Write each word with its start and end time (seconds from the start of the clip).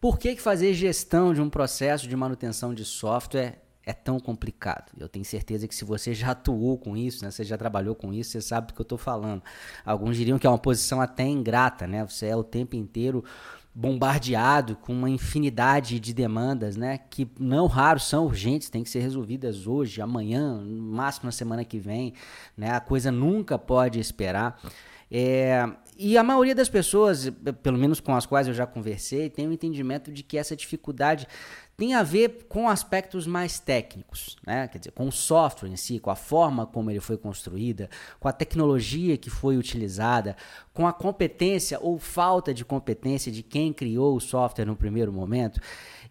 Por 0.00 0.18
que, 0.18 0.34
que 0.34 0.40
fazer 0.40 0.72
gestão 0.72 1.34
de 1.34 1.42
um 1.42 1.50
processo 1.50 2.08
de 2.08 2.16
manutenção 2.16 2.72
de 2.72 2.84
software 2.84 3.60
é 3.84 3.92
tão 3.92 4.20
complicado. 4.20 4.92
Eu 4.98 5.08
tenho 5.08 5.24
certeza 5.24 5.66
que 5.66 5.74
se 5.74 5.84
você 5.84 6.14
já 6.14 6.30
atuou 6.30 6.78
com 6.78 6.96
isso, 6.96 7.24
né, 7.24 7.30
você 7.30 7.44
já 7.44 7.56
trabalhou 7.56 7.94
com 7.94 8.12
isso, 8.12 8.30
você 8.30 8.40
sabe 8.40 8.68
do 8.68 8.74
que 8.74 8.80
eu 8.80 8.84
estou 8.84 8.98
falando. 8.98 9.42
Alguns 9.84 10.16
diriam 10.16 10.38
que 10.38 10.46
é 10.46 10.50
uma 10.50 10.58
posição 10.58 11.00
até 11.00 11.24
ingrata, 11.24 11.86
né? 11.86 12.06
Você 12.06 12.26
é 12.26 12.36
o 12.36 12.44
tempo 12.44 12.76
inteiro 12.76 13.24
bombardeado 13.74 14.76
com 14.76 14.92
uma 14.92 15.08
infinidade 15.08 16.00
de 16.00 16.12
demandas, 16.12 16.76
né, 16.76 16.98
que 16.98 17.30
não 17.38 17.66
raro 17.66 18.00
são 18.00 18.24
urgentes, 18.24 18.68
têm 18.68 18.82
que 18.82 18.90
ser 18.90 18.98
resolvidas 18.98 19.64
hoje, 19.64 20.02
amanhã, 20.02 20.56
no 20.58 20.82
máximo 20.92 21.26
na 21.26 21.32
semana 21.32 21.64
que 21.64 21.78
vem, 21.78 22.12
né? 22.56 22.72
A 22.72 22.80
coisa 22.80 23.10
nunca 23.10 23.58
pode 23.58 23.98
esperar. 23.98 24.60
É, 25.10 25.68
e 25.98 26.16
a 26.16 26.22
maioria 26.22 26.54
das 26.54 26.68
pessoas, 26.68 27.30
pelo 27.62 27.76
menos 27.76 28.00
com 28.00 28.14
as 28.14 28.24
quais 28.24 28.48
eu 28.48 28.54
já 28.54 28.66
conversei, 28.66 29.28
tem 29.28 29.46
o 29.46 29.50
um 29.50 29.52
entendimento 29.52 30.12
de 30.12 30.22
que 30.22 30.38
essa 30.38 30.56
dificuldade 30.56 31.26
tem 31.76 31.94
a 31.94 32.02
ver 32.02 32.44
com 32.48 32.68
aspectos 32.68 33.26
mais 33.26 33.58
técnicos, 33.58 34.36
né? 34.46 34.68
quer 34.68 34.78
dizer, 34.78 34.90
com 34.92 35.08
o 35.08 35.12
software 35.12 35.70
em 35.70 35.76
si, 35.76 35.98
com 35.98 36.10
a 36.10 36.14
forma 36.14 36.66
como 36.66 36.90
ele 36.90 37.00
foi 37.00 37.16
construída, 37.16 37.88
com 38.18 38.28
a 38.28 38.32
tecnologia 38.32 39.16
que 39.16 39.30
foi 39.30 39.56
utilizada, 39.56 40.36
com 40.74 40.86
a 40.86 40.92
competência 40.92 41.78
ou 41.80 41.98
falta 41.98 42.52
de 42.52 42.64
competência 42.66 43.32
de 43.32 43.42
quem 43.42 43.72
criou 43.72 44.14
o 44.14 44.20
software 44.20 44.66
no 44.66 44.76
primeiro 44.76 45.10
momento. 45.10 45.58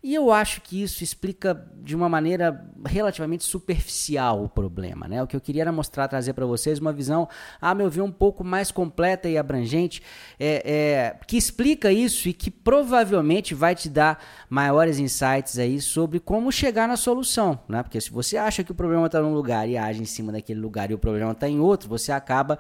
E 0.02 0.16
eu 0.16 0.32
acho 0.32 0.62
que 0.62 0.82
isso 0.82 1.04
explica 1.04 1.68
de 1.76 1.94
uma 1.94 2.08
maneira 2.08 2.66
relativamente 2.86 3.44
superficial 3.44 4.42
o 4.44 4.48
problema. 4.48 5.10
Né? 5.10 5.22
O 5.22 5.28
que 5.28 5.36
eu 5.36 5.42
queria 5.42 5.64
era 5.64 5.72
mostrar, 5.74 6.08
trazer 6.08 6.32
para 6.34 6.46
vocês 6.46 6.80
uma 6.80 6.94
visão, 6.94 7.28
a 7.60 7.76
meu 7.76 7.90
ver, 7.90 8.02
um 8.02 8.12
pouco 8.12 8.42
mais 8.42 8.72
completa 8.72 9.28
e 9.28 9.38
abrangente, 9.38 10.02
é, 10.40 10.64
é, 10.66 11.20
que 11.28 11.36
explica 11.36 11.92
isso 11.92 12.30
e 12.30 12.34
que 12.34 12.50
provavelmente 12.50 13.54
vai 13.54 13.76
te 13.76 13.90
dar 13.90 14.24
maiores 14.50 15.00
insights 15.00 15.60
aí 15.60 15.82
sobre 15.82 16.20
como 16.22 16.50
chegar 16.50 16.88
na 16.88 16.96
solução. 16.96 17.60
Né? 17.68 17.84
Porque 17.84 18.00
se 18.00 18.10
você 18.10 18.38
acha 18.38 18.64
que 18.64 18.72
o 18.72 18.76
problema 18.76 19.06
está 19.08 19.22
num 19.22 19.34
lugar 19.34 19.68
e 19.68 19.78
age 19.78 20.02
em 20.02 20.06
cima 20.06 20.32
daquele 20.32 20.62
lugar 20.62 20.90
e 20.92 20.94
o 20.94 21.00
problema 21.00 21.34
está 21.34 21.50
em 21.50 21.60
outro, 21.60 21.90
você 21.90 22.14
acaba 22.14 22.58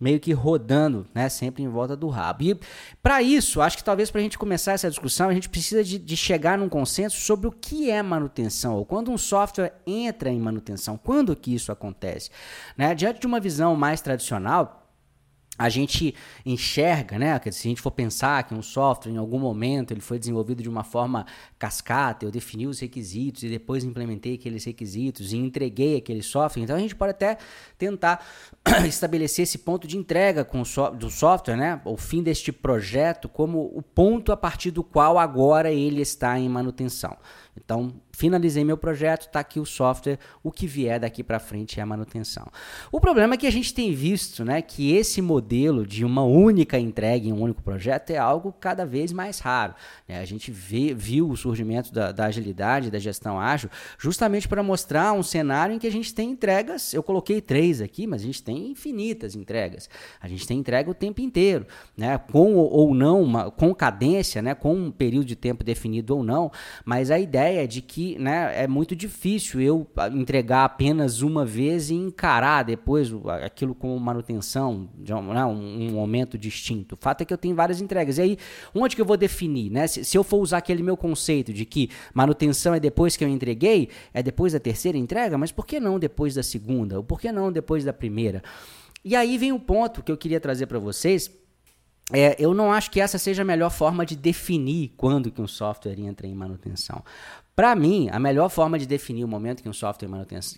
meio 0.00 0.20
que 0.20 0.32
rodando, 0.32 1.06
né, 1.14 1.28
sempre 1.28 1.62
em 1.62 1.68
volta 1.68 1.96
do 1.96 2.08
rabo. 2.08 2.42
E 2.42 2.60
para 3.02 3.22
isso, 3.22 3.60
acho 3.60 3.76
que 3.76 3.84
talvez 3.84 4.10
para 4.10 4.20
a 4.20 4.22
gente 4.22 4.38
começar 4.38 4.72
essa 4.72 4.88
discussão, 4.88 5.28
a 5.28 5.34
gente 5.34 5.48
precisa 5.48 5.82
de, 5.82 5.98
de, 5.98 6.16
chegar 6.16 6.58
num 6.58 6.68
consenso 6.68 7.18
sobre 7.20 7.46
o 7.46 7.52
que 7.52 7.90
é 7.90 8.02
manutenção, 8.02 8.76
ou 8.76 8.84
quando 8.84 9.10
um 9.10 9.18
software 9.18 9.72
entra 9.86 10.30
em 10.30 10.40
manutenção, 10.40 10.96
quando 10.96 11.34
que 11.34 11.54
isso 11.54 11.72
acontece. 11.72 12.30
Né? 12.76 12.94
Diante 12.94 13.20
de 13.20 13.26
uma 13.26 13.40
visão 13.40 13.74
mais 13.76 14.00
tradicional, 14.00 14.87
a 15.58 15.68
gente 15.68 16.14
enxerga, 16.46 17.18
né? 17.18 17.38
Se 17.50 17.66
a 17.66 17.70
gente 17.70 17.80
for 17.80 17.90
pensar 17.90 18.44
que 18.44 18.54
um 18.54 18.62
software, 18.62 19.12
em 19.12 19.16
algum 19.16 19.40
momento, 19.40 19.92
ele 19.92 20.00
foi 20.00 20.18
desenvolvido 20.18 20.62
de 20.62 20.68
uma 20.68 20.84
forma 20.84 21.26
cascata, 21.58 22.24
eu 22.24 22.30
defini 22.30 22.66
os 22.66 22.78
requisitos 22.78 23.42
e 23.42 23.48
depois 23.48 23.82
implementei 23.82 24.34
aqueles 24.34 24.64
requisitos 24.64 25.32
e 25.32 25.36
entreguei 25.36 25.96
aquele 25.96 26.22
software. 26.22 26.62
Então 26.62 26.76
a 26.76 26.78
gente 26.78 26.94
pode 26.94 27.10
até 27.10 27.38
tentar 27.76 28.24
estabelecer 28.86 29.42
esse 29.42 29.58
ponto 29.58 29.88
de 29.88 29.96
entrega 29.96 30.44
com 30.44 30.64
so 30.64 30.90
do 30.90 31.10
software, 31.10 31.56
né? 31.56 31.80
O 31.84 31.96
fim 31.96 32.22
deste 32.22 32.52
projeto 32.52 33.28
como 33.28 33.72
o 33.74 33.82
ponto 33.82 34.30
a 34.30 34.36
partir 34.36 34.70
do 34.70 34.84
qual 34.84 35.18
agora 35.18 35.72
ele 35.72 36.00
está 36.00 36.38
em 36.38 36.48
manutenção. 36.48 37.16
Então, 37.64 37.92
finalizei 38.12 38.64
meu 38.64 38.76
projeto, 38.76 39.22
está 39.22 39.40
aqui 39.40 39.58
o 39.58 39.66
software, 39.66 40.18
o 40.42 40.50
que 40.50 40.66
vier 40.66 41.00
daqui 41.00 41.22
para 41.22 41.38
frente 41.38 41.80
é 41.80 41.82
a 41.82 41.86
manutenção. 41.86 42.46
O 42.90 43.00
problema 43.00 43.34
é 43.34 43.36
que 43.36 43.46
a 43.46 43.52
gente 43.52 43.74
tem 43.74 43.92
visto 43.92 44.44
né, 44.44 44.62
que 44.62 44.94
esse 44.94 45.20
modelo 45.20 45.47
de 45.86 46.04
uma 46.04 46.22
única 46.22 46.78
entrega 46.78 47.26
em 47.26 47.32
um 47.32 47.42
único 47.42 47.62
projeto 47.62 48.10
é 48.10 48.16
algo 48.16 48.52
cada 48.52 48.86
vez 48.86 49.12
mais 49.12 49.38
raro. 49.40 49.74
Né? 50.06 50.20
A 50.20 50.24
gente 50.24 50.50
vê, 50.50 50.94
viu 50.94 51.28
o 51.28 51.36
surgimento 51.36 51.92
da, 51.92 52.12
da 52.12 52.26
agilidade, 52.26 52.90
da 52.90 52.98
gestão 52.98 53.40
ágil, 53.40 53.68
justamente 53.98 54.46
para 54.46 54.62
mostrar 54.62 55.12
um 55.12 55.22
cenário 55.22 55.74
em 55.74 55.78
que 55.78 55.86
a 55.86 55.92
gente 55.92 56.14
tem 56.14 56.30
entregas, 56.30 56.94
eu 56.94 57.02
coloquei 57.02 57.40
três 57.40 57.80
aqui, 57.80 58.06
mas 58.06 58.22
a 58.22 58.24
gente 58.24 58.42
tem 58.42 58.70
infinitas 58.70 59.34
entregas. 59.34 59.88
A 60.20 60.28
gente 60.28 60.46
tem 60.46 60.58
entrega 60.58 60.90
o 60.90 60.94
tempo 60.94 61.20
inteiro, 61.20 61.66
né? 61.96 62.18
com 62.18 62.54
ou 62.54 62.94
não, 62.94 63.22
uma, 63.22 63.50
com 63.50 63.74
cadência, 63.74 64.40
né? 64.40 64.54
com 64.54 64.74
um 64.74 64.90
período 64.90 65.26
de 65.26 65.36
tempo 65.36 65.64
definido 65.64 66.16
ou 66.16 66.22
não, 66.22 66.52
mas 66.84 67.10
a 67.10 67.18
ideia 67.18 67.48
ideia 67.48 67.66
de 67.66 67.80
que 67.80 68.18
né, 68.18 68.52
é 68.54 68.66
muito 68.66 68.94
difícil 68.94 69.60
eu 69.60 69.86
entregar 70.12 70.64
apenas 70.64 71.22
uma 71.22 71.44
vez 71.44 71.90
e 71.90 71.94
encarar 71.94 72.64
depois 72.64 73.10
aquilo 73.44 73.74
como 73.74 73.98
manutenção, 73.98 74.88
de 75.46 75.46
um, 75.46 75.78
né, 75.78 75.90
um, 75.90 75.92
momento 75.92 76.38
distinto. 76.38 76.94
O 76.94 76.98
fato 77.00 77.22
é 77.22 77.24
que 77.24 77.32
eu 77.32 77.38
tenho 77.38 77.54
várias 77.54 77.80
entregas. 77.80 78.18
E 78.18 78.22
aí, 78.22 78.38
onde 78.74 78.96
que 78.96 79.02
eu 79.02 79.06
vou 79.06 79.16
definir? 79.16 79.70
Né? 79.70 79.86
Se, 79.86 80.04
se 80.04 80.16
eu 80.16 80.24
for 80.24 80.38
usar 80.38 80.58
aquele 80.58 80.82
meu 80.82 80.96
conceito 80.96 81.52
de 81.52 81.64
que 81.64 81.90
manutenção 82.14 82.74
é 82.74 82.80
depois 82.80 83.16
que 83.16 83.24
eu 83.24 83.28
entreguei, 83.28 83.88
é 84.12 84.22
depois 84.22 84.52
da 84.52 84.60
terceira 84.60 84.98
entrega, 84.98 85.36
mas 85.38 85.52
por 85.52 85.66
que 85.66 85.80
não 85.80 85.98
depois 85.98 86.34
da 86.34 86.42
segunda? 86.42 86.96
Ou 86.96 87.04
por 87.04 87.20
que 87.20 87.30
não 87.32 87.52
depois 87.52 87.84
da 87.84 87.92
primeira? 87.92 88.42
E 89.04 89.14
aí 89.14 89.38
vem 89.38 89.52
o 89.52 89.60
ponto 89.60 90.02
que 90.02 90.10
eu 90.10 90.16
queria 90.16 90.40
trazer 90.40 90.66
para 90.66 90.78
vocês 90.78 91.30
é, 92.12 92.36
eu 92.38 92.54
não 92.54 92.72
acho 92.72 92.90
que 92.90 93.00
essa 93.00 93.18
seja 93.18 93.42
a 93.42 93.44
melhor 93.44 93.70
forma 93.70 94.04
de 94.06 94.16
definir 94.16 94.92
quando 94.96 95.30
que 95.30 95.42
um 95.42 95.46
software 95.46 95.98
entra 96.00 96.26
em 96.26 96.34
manutenção. 96.34 97.04
Para 97.58 97.74
mim, 97.74 98.08
a 98.12 98.20
melhor 98.20 98.50
forma 98.50 98.78
de 98.78 98.86
definir 98.86 99.24
o 99.24 99.28
momento 99.28 99.64
que 99.64 99.68
um 99.68 99.72
software 99.72 100.08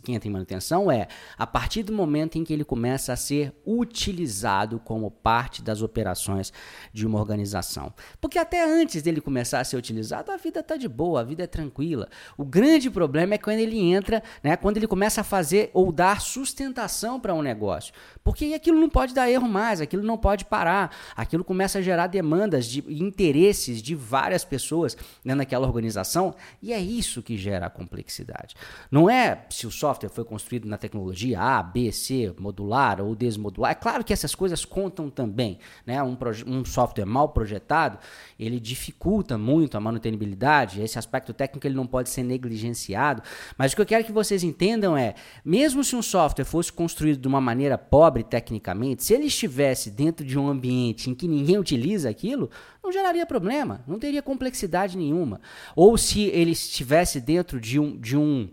que 0.04 0.12
entra 0.12 0.28
em 0.28 0.30
manutenção 0.30 0.92
é 0.92 1.08
a 1.38 1.46
partir 1.46 1.82
do 1.82 1.94
momento 1.94 2.36
em 2.36 2.44
que 2.44 2.52
ele 2.52 2.62
começa 2.62 3.10
a 3.10 3.16
ser 3.16 3.54
utilizado 3.66 4.78
como 4.78 5.10
parte 5.10 5.62
das 5.62 5.80
operações 5.80 6.52
de 6.92 7.06
uma 7.06 7.18
organização. 7.18 7.90
Porque 8.20 8.38
até 8.38 8.62
antes 8.62 9.00
dele 9.00 9.22
começar 9.22 9.60
a 9.60 9.64
ser 9.64 9.78
utilizado, 9.78 10.30
a 10.30 10.36
vida 10.36 10.60
está 10.60 10.76
de 10.76 10.86
boa, 10.86 11.22
a 11.22 11.24
vida 11.24 11.44
é 11.44 11.46
tranquila. 11.46 12.06
O 12.36 12.44
grande 12.44 12.90
problema 12.90 13.32
é 13.32 13.38
quando 13.38 13.60
ele 13.60 13.78
entra, 13.78 14.22
né, 14.42 14.54
quando 14.54 14.76
ele 14.76 14.86
começa 14.86 15.22
a 15.22 15.24
fazer 15.24 15.70
ou 15.72 15.90
dar 15.90 16.20
sustentação 16.20 17.18
para 17.18 17.32
um 17.32 17.40
negócio. 17.40 17.94
Porque 18.22 18.52
aquilo 18.52 18.78
não 18.78 18.90
pode 18.90 19.14
dar 19.14 19.30
erro 19.30 19.48
mais, 19.48 19.80
aquilo 19.80 20.02
não 20.02 20.18
pode 20.18 20.44
parar, 20.44 20.94
aquilo 21.16 21.44
começa 21.44 21.78
a 21.78 21.82
gerar 21.82 22.08
demandas 22.08 22.66
de 22.66 22.84
interesses 22.92 23.80
de 23.80 23.94
várias 23.94 24.44
pessoas 24.44 24.94
né, 25.24 25.34
naquela 25.34 25.66
organização 25.66 26.34
e 26.60 26.74
é 26.74 26.89
isso 26.98 27.22
que 27.22 27.36
gera 27.36 27.66
a 27.66 27.70
complexidade. 27.70 28.54
Não 28.90 29.08
é 29.08 29.46
se 29.50 29.66
o 29.66 29.70
software 29.70 30.08
foi 30.08 30.24
construído 30.24 30.68
na 30.68 30.76
tecnologia 30.76 31.40
A, 31.40 31.62
B, 31.62 31.92
C, 31.92 32.34
modular 32.38 33.00
ou 33.00 33.14
desmodular. 33.14 33.72
É 33.72 33.74
claro 33.74 34.04
que 34.04 34.12
essas 34.12 34.34
coisas 34.34 34.64
contam 34.64 35.08
também. 35.08 35.58
Né? 35.86 36.02
Um, 36.02 36.16
um 36.46 36.64
software 36.64 37.04
mal 37.06 37.28
projetado, 37.28 37.98
ele 38.38 38.58
dificulta 38.58 39.38
muito 39.38 39.76
a 39.76 39.80
manutenibilidade. 39.80 40.82
Esse 40.82 40.98
aspecto 40.98 41.32
técnico 41.32 41.66
ele 41.66 41.76
não 41.76 41.86
pode 41.86 42.10
ser 42.10 42.22
negligenciado. 42.22 43.22
Mas 43.56 43.72
o 43.72 43.76
que 43.76 43.82
eu 43.82 43.86
quero 43.86 44.04
que 44.04 44.12
vocês 44.12 44.42
entendam 44.42 44.96
é, 44.96 45.14
mesmo 45.44 45.84
se 45.84 45.94
um 45.94 46.02
software 46.02 46.44
fosse 46.44 46.72
construído 46.72 47.20
de 47.20 47.28
uma 47.28 47.40
maneira 47.40 47.78
pobre 47.78 48.22
tecnicamente, 48.22 49.04
se 49.04 49.14
ele 49.14 49.26
estivesse 49.26 49.90
dentro 49.90 50.24
de 50.24 50.38
um 50.38 50.48
ambiente 50.48 51.10
em 51.10 51.14
que 51.14 51.28
ninguém 51.28 51.58
utiliza 51.58 52.08
aquilo, 52.08 52.50
não 52.82 52.90
geraria 52.90 53.26
problema, 53.26 53.84
não 53.86 53.98
teria 53.98 54.22
complexidade 54.22 54.96
nenhuma. 54.96 55.40
Ou 55.76 55.98
se 55.98 56.22
ele 56.22 56.52
estivesse 56.52 56.79
dentro 57.20 57.60
de 57.60 57.78
um, 57.78 57.98
de 57.98 58.16
um 58.16 58.48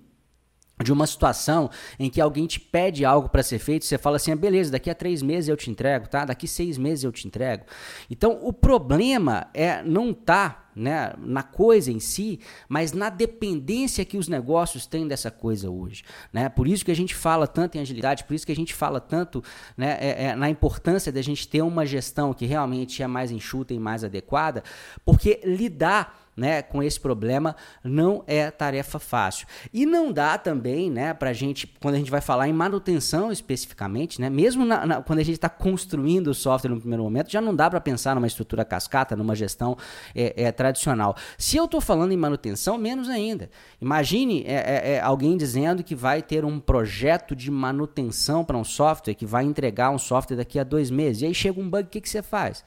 de 0.83 0.93
uma 0.93 1.07
situação 1.07 1.69
em 1.97 2.09
que 2.09 2.21
alguém 2.21 2.45
te 2.45 2.59
pede 2.59 3.03
algo 3.03 3.29
para 3.29 3.41
ser 3.41 3.57
feito, 3.57 3.85
você 3.85 3.97
fala 3.97 4.17
assim, 4.17 4.31
ah, 4.31 4.35
beleza, 4.35 4.71
daqui 4.71 4.89
a 4.89 4.95
três 4.95 5.23
meses 5.23 5.49
eu 5.49 5.57
te 5.57 5.71
entrego, 5.71 6.07
tá? 6.07 6.23
Daqui 6.23 6.47
seis 6.47 6.77
meses 6.77 7.03
eu 7.03 7.11
te 7.11 7.27
entrego. 7.27 7.65
Então, 8.09 8.39
o 8.43 8.53
problema 8.53 9.47
é 9.53 9.81
não 9.81 10.13
tá 10.13 10.69
né, 10.75 11.13
na 11.17 11.41
coisa 11.41 11.91
em 11.91 11.99
si, 11.99 12.39
mas 12.69 12.93
na 12.93 13.09
dependência 13.09 14.05
que 14.05 14.17
os 14.17 14.27
negócios 14.27 14.85
têm 14.85 15.07
dessa 15.07 15.31
coisa 15.31 15.71
hoje. 15.71 16.03
Né? 16.31 16.47
Por 16.49 16.67
isso 16.67 16.85
que 16.85 16.91
a 16.91 16.95
gente 16.95 17.15
fala 17.15 17.47
tanto 17.47 17.77
em 17.77 17.81
agilidade, 17.81 18.23
por 18.25 18.35
isso 18.35 18.45
que 18.45 18.51
a 18.51 18.55
gente 18.55 18.75
fala 18.75 19.01
tanto 19.01 19.43
né, 19.75 19.97
é, 19.99 20.25
é, 20.25 20.35
na 20.35 20.47
importância 20.47 21.11
da 21.11 21.23
gente 21.23 21.47
ter 21.47 21.63
uma 21.63 21.83
gestão 21.83 22.31
que 22.31 22.45
realmente 22.45 23.01
é 23.01 23.07
mais 23.07 23.31
enxuta 23.31 23.73
e 23.73 23.79
mais 23.79 24.03
adequada, 24.03 24.63
porque 25.03 25.41
lidar 25.43 26.26
né, 26.37 26.61
com 26.61 26.83
esse 26.83 26.99
problema 26.99 27.55
não 27.83 28.23
é 28.27 28.51
tarefa 28.51 28.99
fácil. 28.99 29.47
E 29.73 29.85
não 29.85 30.11
dá 30.11 30.37
também, 30.37 30.91
né, 30.91 31.13
para 31.13 31.31
a 31.31 31.33
gente, 31.33 31.65
quando 31.81 31.95
a 31.95 31.97
gente 31.97 32.11
vai 32.11 32.21
falar 32.21 32.47
em 32.47 32.53
manutenção 32.53 33.31
especificamente, 33.31 34.21
né, 34.21 34.29
mesmo 34.29 34.63
na, 34.63 34.85
na, 34.85 35.01
quando 35.01 35.19
a 35.19 35.23
gente 35.23 35.35
está 35.35 35.49
construindo 35.49 36.27
o 36.27 36.33
software 36.35 36.69
no 36.69 36.79
primeiro 36.79 37.03
momento, 37.03 37.31
já 37.31 37.41
não 37.41 37.55
dá 37.55 37.67
para 37.69 37.81
pensar 37.81 38.13
numa 38.13 38.27
estrutura 38.27 38.63
cascata, 38.63 39.15
numa 39.15 39.35
gestão 39.35 39.75
é, 40.13 40.43
é 40.43 40.51
tradicional. 40.51 41.15
Se 41.37 41.57
eu 41.57 41.65
estou 41.65 41.81
falando 41.81 42.11
em 42.11 42.17
manutenção, 42.17 42.77
menos 42.77 43.09
ainda. 43.09 43.49
Imagine 43.81 44.43
é, 44.45 44.53
é, 44.53 44.93
é, 44.93 45.01
alguém 45.01 45.35
dizendo 45.35 45.83
que 45.83 45.95
vai 45.95 46.21
ter 46.21 46.45
um 46.45 46.59
projeto 46.59 47.35
de 47.35 47.49
manutenção 47.49 48.45
para 48.45 48.57
um 48.57 48.63
software, 48.63 49.15
que 49.15 49.25
vai 49.25 49.43
entregar 49.43 49.89
um 49.89 49.97
software 49.97 50.37
daqui 50.37 50.59
a 50.59 50.63
dois 50.63 50.91
meses, 50.91 51.21
e 51.23 51.25
aí 51.25 51.33
chega 51.33 51.59
um 51.59 51.67
bug, 51.67 51.85
o 51.85 51.87
que, 51.87 52.01
que 52.01 52.09
você 52.09 52.21
faz? 52.21 52.63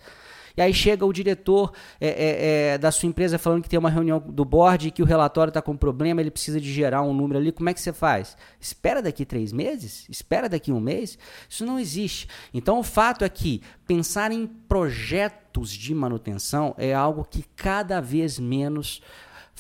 E 0.56 0.62
aí 0.62 0.72
chega 0.72 1.04
o 1.04 1.12
diretor 1.12 1.72
é, 2.00 2.08
é, 2.08 2.72
é, 2.74 2.78
da 2.78 2.90
sua 2.90 3.08
empresa 3.08 3.38
falando 3.38 3.62
que 3.62 3.68
tem 3.68 3.78
uma 3.78 3.90
reunião 3.90 4.18
do 4.20 4.44
board 4.44 4.88
e 4.88 4.90
que 4.90 5.02
o 5.02 5.06
relatório 5.06 5.50
está 5.50 5.62
com 5.62 5.76
problema, 5.76 6.20
ele 6.20 6.30
precisa 6.30 6.60
de 6.60 6.72
gerar 6.72 7.02
um 7.02 7.12
número 7.12 7.38
ali. 7.38 7.52
Como 7.52 7.68
é 7.68 7.74
que 7.74 7.80
você 7.80 7.92
faz? 7.92 8.36
Espera 8.60 9.02
daqui 9.02 9.24
três 9.24 9.52
meses? 9.52 10.06
Espera 10.08 10.48
daqui 10.48 10.72
um 10.72 10.80
mês? 10.80 11.18
Isso 11.48 11.64
não 11.64 11.78
existe. 11.78 12.28
Então 12.52 12.78
o 12.78 12.82
fato 12.82 13.24
é 13.24 13.28
que 13.28 13.62
pensar 13.86 14.32
em 14.32 14.46
projetos 14.46 15.70
de 15.70 15.94
manutenção 15.94 16.74
é 16.78 16.94
algo 16.94 17.24
que 17.28 17.44
cada 17.56 18.00
vez 18.00 18.38
menos 18.38 19.00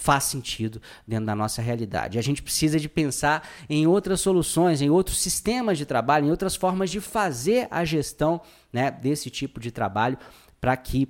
faz 0.00 0.24
sentido 0.24 0.80
dentro 1.06 1.26
da 1.26 1.34
nossa 1.34 1.60
realidade. 1.60 2.18
A 2.18 2.22
gente 2.22 2.42
precisa 2.42 2.80
de 2.80 2.88
pensar 2.88 3.46
em 3.68 3.86
outras 3.86 4.20
soluções, 4.20 4.80
em 4.80 4.88
outros 4.88 5.20
sistemas 5.20 5.76
de 5.76 5.84
trabalho, 5.84 6.26
em 6.26 6.30
outras 6.30 6.56
formas 6.56 6.90
de 6.90 7.00
fazer 7.00 7.68
a 7.70 7.84
gestão 7.84 8.40
né, 8.72 8.90
desse 8.90 9.28
tipo 9.30 9.60
de 9.60 9.70
trabalho 9.70 10.18
para 10.60 10.76
que 10.76 11.08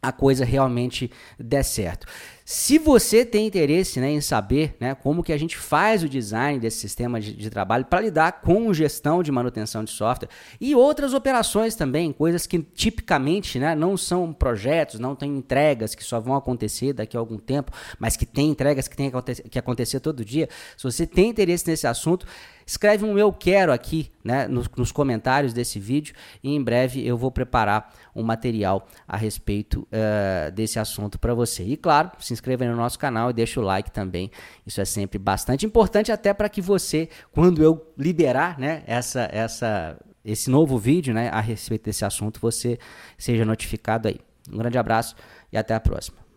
a 0.00 0.12
coisa 0.12 0.44
realmente 0.44 1.10
der 1.38 1.64
certo. 1.64 2.06
Se 2.50 2.78
você 2.78 3.26
tem 3.26 3.46
interesse 3.46 4.00
né, 4.00 4.10
em 4.10 4.22
saber 4.22 4.74
né, 4.80 4.94
como 4.94 5.22
que 5.22 5.34
a 5.34 5.36
gente 5.36 5.54
faz 5.54 6.02
o 6.02 6.08
design 6.08 6.58
desse 6.58 6.78
sistema 6.78 7.20
de, 7.20 7.34
de 7.34 7.50
trabalho 7.50 7.84
para 7.84 8.00
lidar 8.00 8.40
com 8.40 8.72
gestão 8.72 9.22
de 9.22 9.30
manutenção 9.30 9.84
de 9.84 9.90
software 9.90 10.30
e 10.58 10.74
outras 10.74 11.12
operações 11.12 11.74
também, 11.74 12.10
coisas 12.10 12.46
que 12.46 12.60
tipicamente 12.60 13.58
né, 13.58 13.74
não 13.74 13.98
são 13.98 14.32
projetos, 14.32 14.98
não 14.98 15.14
tem 15.14 15.36
entregas 15.36 15.94
que 15.94 16.02
só 16.02 16.18
vão 16.20 16.34
acontecer 16.34 16.94
daqui 16.94 17.18
a 17.18 17.20
algum 17.20 17.36
tempo, 17.36 17.70
mas 17.98 18.16
que 18.16 18.24
tem 18.24 18.48
entregas 18.48 18.88
que 18.88 18.96
tem 18.96 19.12
que 19.50 19.58
acontecer 19.58 20.00
todo 20.00 20.24
dia. 20.24 20.48
Se 20.74 20.84
você 20.84 21.06
tem 21.06 21.28
interesse 21.28 21.68
nesse 21.68 21.86
assunto, 21.86 22.26
escreve 22.68 23.04
um 23.04 23.18
eu 23.18 23.32
quero 23.32 23.72
aqui 23.72 24.10
né, 24.22 24.46
nos, 24.46 24.68
nos, 24.76 24.92
comentários 24.92 25.54
desse 25.54 25.80
vídeo 25.80 26.14
e 26.42 26.54
em 26.54 26.62
breve 26.62 27.06
eu 27.06 27.16
vou 27.16 27.30
preparar 27.30 27.94
um 28.14 28.22
material 28.22 28.86
a 29.06 29.16
respeito 29.16 29.88
uh, 29.90 30.52
desse 30.52 30.78
assunto 30.78 31.18
para 31.18 31.32
você. 31.32 31.62
E 31.62 31.76
claro, 31.78 32.10
se 32.18 32.34
inscreva 32.38 32.64
no 32.64 32.76
nosso 32.76 32.98
canal 32.98 33.30
e 33.30 33.32
deixa 33.32 33.60
o 33.60 33.62
like 33.62 33.90
também. 33.90 34.30
Isso 34.66 34.80
é 34.80 34.84
sempre 34.84 35.18
bastante 35.18 35.66
importante 35.66 36.10
até 36.10 36.32
para 36.32 36.48
que 36.48 36.60
você, 36.60 37.08
quando 37.32 37.62
eu 37.62 37.92
liberar 37.96 38.58
né, 38.58 38.82
essa, 38.86 39.28
essa, 39.32 39.98
esse 40.24 40.48
novo 40.50 40.78
vídeo 40.78 41.12
né, 41.12 41.28
a 41.28 41.40
respeito 41.40 41.84
desse 41.84 42.04
assunto, 42.04 42.40
você 42.40 42.78
seja 43.16 43.44
notificado 43.44 44.08
aí. 44.08 44.18
Um 44.50 44.58
grande 44.58 44.78
abraço 44.78 45.14
e 45.52 45.58
até 45.58 45.74
a 45.74 45.80
próxima. 45.80 46.27